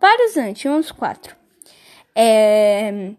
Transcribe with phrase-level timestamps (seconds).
[0.00, 1.36] Vários antes, uns quatro.
[2.14, 3.12] É...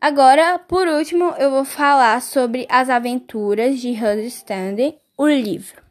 [0.00, 5.81] Agora, por último, eu vou falar sobre as aventuras de Hans Stanley, o livro.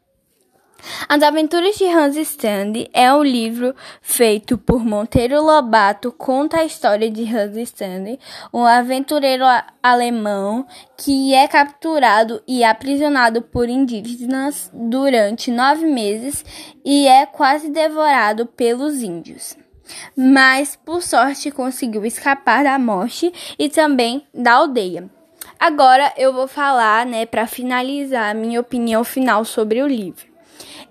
[1.08, 7.08] As Aventuras de Hans Stanley é um livro feito por Monteiro Lobato, conta a história
[7.08, 8.18] de Hans Stanley,
[8.52, 9.44] um aventureiro
[9.80, 10.66] alemão
[10.96, 16.44] que é capturado e aprisionado por indígenas durante nove meses
[16.84, 19.56] e é quase devorado pelos índios.
[20.16, 25.08] Mas, por sorte, conseguiu escapar da morte e também da aldeia.
[25.58, 30.31] Agora eu vou falar, né, para finalizar a minha opinião final sobre o livro.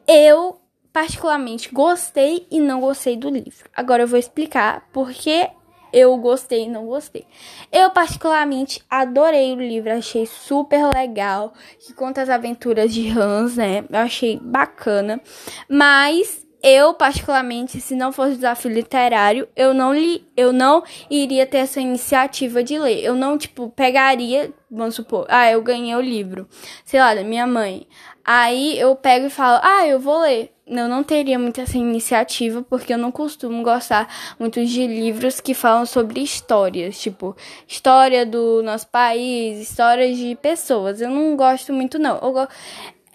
[0.08, 0.60] Eu,
[0.92, 3.70] particularmente, gostei e não gostei do livro.
[3.76, 5.50] Agora eu vou explicar porque
[5.94, 7.26] eu gostei e não gostei.
[7.72, 13.84] Eu, particularmente, adorei o livro, achei super legal, que conta as aventuras de Hans, né?
[13.90, 15.22] Eu achei bacana.
[15.68, 21.60] Mas eu, particularmente, se não fosse desafio literário, eu não li, eu não iria ter
[21.60, 23.04] essa iniciativa de ler.
[23.04, 26.48] Eu não, tipo, pegaria, vamos supor, ah, eu ganhei o livro,
[26.86, 27.88] sei lá, da minha mãe.
[28.24, 30.52] Aí eu pego e falo, ah, eu vou ler.
[30.68, 34.08] Eu não teria muita essa iniciativa, porque eu não costumo gostar
[34.40, 37.36] muito de livros que falam sobre histórias, tipo,
[37.68, 41.02] história do nosso país, histórias de pessoas.
[41.02, 42.18] Eu não gosto muito, não.
[42.20, 42.48] Eu,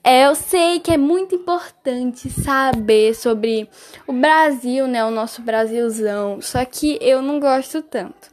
[0.06, 3.68] é, eu sei que é muito importante saber sobre
[4.06, 5.04] o Brasil, né?
[5.04, 6.40] O nosso Brasilzão.
[6.40, 8.30] Só que eu não gosto tanto.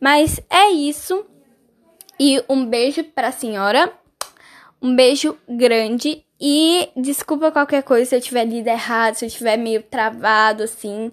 [0.00, 1.24] Mas é isso.
[2.18, 3.92] E um beijo pra senhora.
[4.82, 9.56] Um beijo grande e desculpa qualquer coisa se eu tiver lido errado, se eu tiver
[9.56, 11.12] meio travado assim,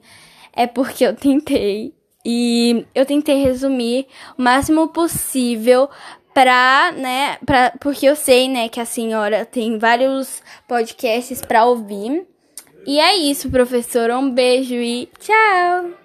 [0.52, 1.94] é porque eu tentei
[2.26, 5.90] e eu tentei resumir o máximo possível
[6.34, 12.26] pra, né, pra, porque eu sei, né, que a senhora tem vários podcasts pra ouvir.
[12.86, 14.18] E é isso, professora.
[14.18, 16.03] Um beijo e tchau!